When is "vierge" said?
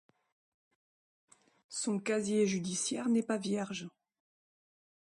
3.37-3.87